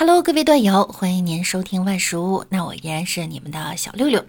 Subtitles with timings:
[0.00, 2.44] Hello，各位段友，欢迎您收听万事屋。
[2.50, 4.24] 那我依然是你们的小六六。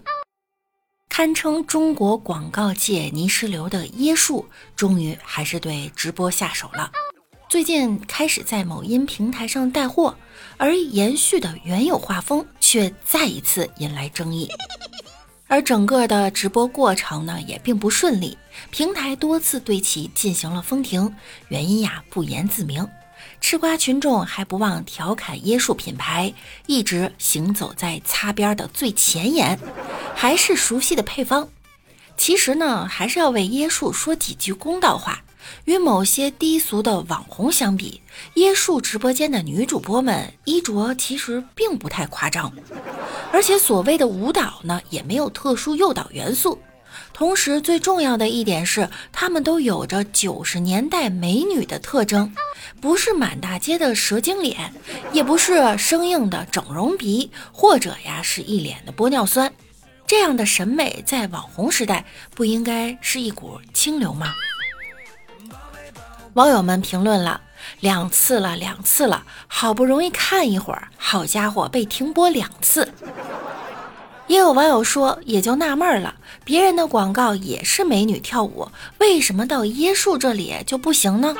[1.08, 4.44] 堪称中国广告界泥石流的椰树，
[4.74, 6.90] 终于还是对直播下手了。
[7.48, 10.12] 最近开始在某音平台上带货，
[10.56, 14.48] 而延续的原有画风却再一次引来争议。
[15.46, 18.36] 而整个的直播过程呢，也并不顺利，
[18.72, 21.14] 平台多次对其进行了封停，
[21.46, 22.84] 原因呀不言自明。
[23.40, 26.32] 吃瓜群众还不忘调侃椰树品牌
[26.66, 29.58] 一直行走在擦边的最前沿，
[30.14, 31.48] 还是熟悉的配方。
[32.16, 35.22] 其实呢，还是要为椰树说几句公道话。
[35.64, 38.02] 与某些低俗的网红相比，
[38.34, 42.52] 椰树直播间的女主播们衣着其实并不太夸张，
[43.32, 46.60] 而且所谓的舞蹈呢，也没有特殊诱导元素。
[47.12, 52.32] 同时，最重要的一点是，她们都有着九十年代美女的特征，
[52.80, 54.72] 不是满大街的蛇精脸，
[55.12, 59.52] 也不是生硬的整容鼻，或者呀是一脸的玻尿酸。
[60.06, 64.34] 这样的审美在网红时代不应该是一股清流吗？
[66.34, 67.40] 网友们评论了
[67.80, 72.92] 两次了，两次了，好不容易看一会儿，好家伙，被停播两次。
[74.30, 76.14] 也有网友说，也就纳闷了，
[76.44, 81.34] 别人的广告也是美女跳舞，为什么到椰树这里就不行呢？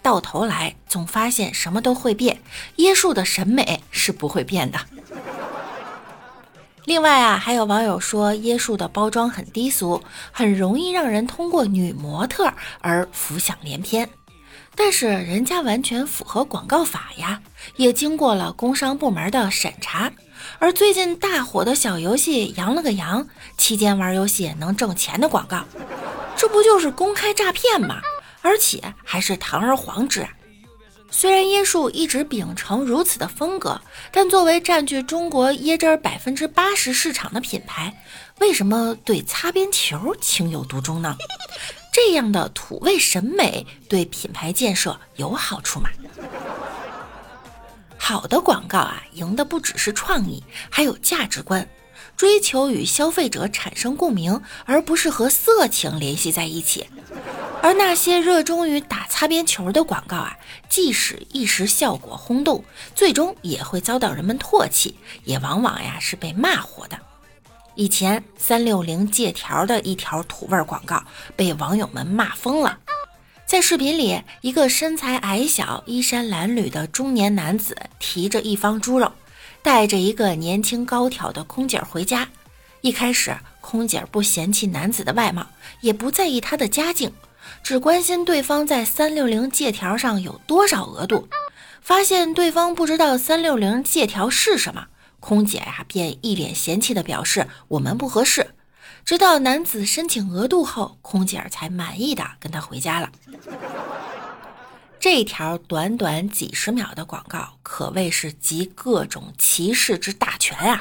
[0.00, 2.40] 到头来总发现什么都会变，
[2.78, 4.78] 椰树的审美是不会变的。
[6.86, 14.08] 另外啊，还有网友说椰树的包装很低俗，很容易让人通过女模特而浮想联翩。
[14.76, 17.40] 但是人家完全符合广告法呀，
[17.76, 20.12] 也经过了工商部门的审查。
[20.58, 23.24] 而最近大火的小游戏《羊了个羊》，
[23.56, 25.64] 期间玩游戏能挣钱的广告，
[26.36, 28.00] 这不就是公开诈骗吗？
[28.42, 30.24] 而且还是堂而皇之。
[31.10, 33.80] 虽然椰树一直秉承如此的风格，
[34.12, 37.92] 但作为占据中国椰汁百分之八十市场的品牌，
[38.40, 41.16] 为什么对擦边球情有独钟呢？
[41.96, 45.88] 这样的土味审美对品牌建设有好处吗？
[47.96, 51.66] 好的广告啊，赢的不只是创意，还有价值观，
[52.14, 56.86] 追求与消费者产生共鸣，而不是和色情联系在一起。
[57.62, 60.36] 而那些热衷于打擦边球的广告啊，
[60.68, 62.62] 即使一时效果轰动，
[62.94, 66.98] 最终也会遭到人们唾弃，也往往呀是被骂火的。
[67.76, 71.04] 以前三六零借条的一条土味广告
[71.36, 72.78] 被网友们骂疯了。
[73.44, 79.12] 在视频里，一个身材矮小、衣衫褴褛的中年男子提着一方猪肉，
[79.62, 82.26] 带着一个年轻高挑的空姐回家。
[82.80, 85.46] 一开始，空姐不嫌弃男子的外貌，
[85.82, 87.12] 也不在意他的家境，
[87.62, 91.28] 只关心对方在三六零借条上有多少额度。
[91.82, 94.86] 发现对方不知道三六零借条是什么。
[95.26, 98.54] 空姐呀，便一脸嫌弃的表示我们不合适。
[99.04, 103.10] 直到男子申请额度后，空姐儿才满意的跟他回家了。
[105.00, 110.78] 这条短短几十秒的广告可谓是集各种歧视之大全啊！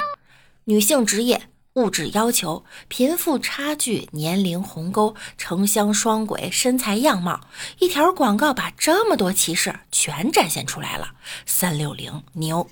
[0.66, 7.42] 女性职业、物质要求、贫富差距、年龄鸿沟、城乡双轨、身材样貌，
[7.80, 11.14] 一条广告把这么多歧视全展现出来了。
[11.48, 12.70] 三六零牛。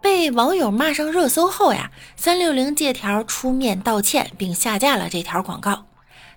[0.00, 5.86] 被网友骂上热搜后呀，三六零借条出面道歉并下架了这条广告。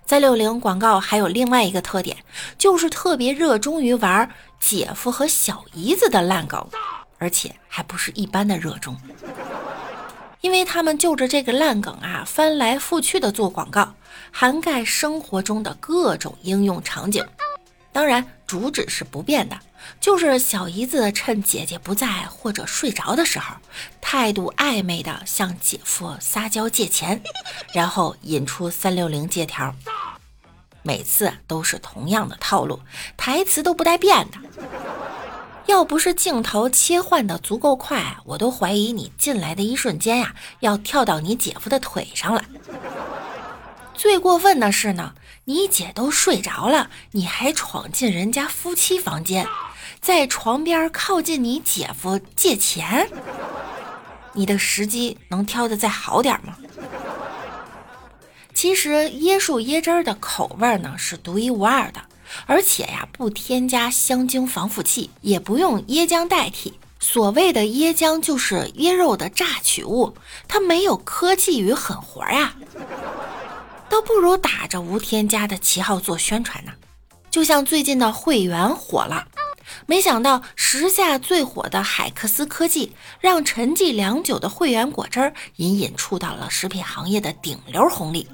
[0.06, 2.18] 三六零广告还有另外一个特点，
[2.58, 4.30] 就是特别热衷于玩
[4.60, 6.66] 姐夫和小姨子的烂梗，
[7.18, 8.94] 而且还不是一般的热衷，
[10.42, 13.94] 因为他们就着这个烂梗啊翻来覆去的做广告，
[14.30, 17.24] 涵盖生活中的各种应用场景。
[17.90, 19.58] 当然，主旨是不变的，
[20.00, 23.56] 就是小姨子趁姐姐不在或者睡着的时候，
[24.00, 27.22] 态度暧昧的向姐夫撒娇借钱，
[27.72, 29.74] 然后引出三六零借条，
[30.82, 32.80] 每次都是同样的套路，
[33.16, 34.38] 台词都不带变的。
[35.66, 42.44] 要不是镜头切换的足够快，我都怀疑你进来的一瞬间呀，要跳到你姐夫的腿上了。
[43.94, 45.14] 最过分的是呢。
[45.46, 49.46] 你姐都睡着了，你还闯进人家夫妻房间，
[50.04, 53.08] 在床边靠近你姐夫借钱，
[54.34, 56.58] 你的时机能挑的再好点吗？
[58.52, 62.02] 其实椰树椰汁儿的口味呢是独一无二的，
[62.44, 66.78] 而且呀不添加香精防腐剂，也不用椰浆代替。
[67.00, 70.14] 所谓的椰浆就是椰肉的榨取物，
[70.46, 72.54] 它没有科技与狠活呀。
[73.88, 76.72] 倒不如打着无添加的旗号做宣传呢，
[77.30, 79.26] 就像最近的会员火了，
[79.86, 88.28] 没想到时下最火的海克斯科技，让沉寂良久的汇源果汁儿隐隐触到了食品行业的顶流红利。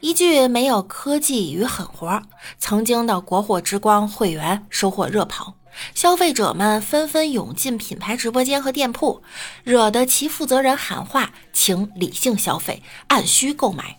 [0.00, 2.22] 一句没有科技与狠活，
[2.58, 5.54] 曾经的国货之光汇源收获热捧，
[5.92, 9.22] 消费者们纷纷涌进品牌直播间和店铺，
[9.64, 13.98] 惹得其负责人喊话，请理性消费，按需购买。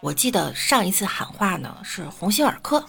[0.00, 2.84] 我记得上一次喊话呢是鸿星尔克。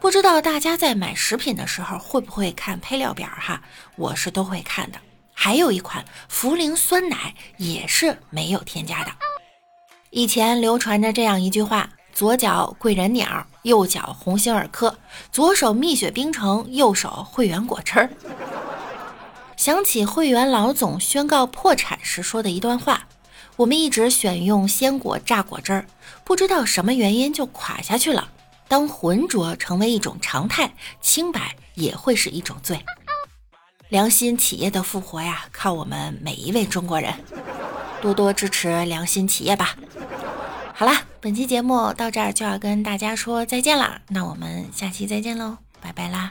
[0.00, 3.60] 不知道大家在买食品的时候会不会看配料表哈？
[3.96, 4.98] 我是都会看的。
[5.34, 9.10] 还有一款茯苓酸奶也是没有添加的。
[10.08, 14.96] 以前流传着这样一句话：左脚贵人鸟，右脚鸿星尔克，
[15.30, 18.10] 左手蜜雪冰城，右手汇源果汁儿。
[19.58, 23.06] 想起汇源老总宣告破产时说的一段话：
[23.56, 25.84] 我们一直选用鲜果榨果汁儿，
[26.24, 28.30] 不知道什么原因就垮下去了。
[28.70, 32.78] 当浑浊成为一种常态，清白也会是一种罪。
[33.88, 37.12] 良心企业的复活呀，靠我们每一位中国人，
[38.00, 39.74] 多多支持良心企业吧。
[40.72, 46.30] 好啦，本期节目到这儿就要跟大家说再见啦，那我们下期再见喽，拜拜啦。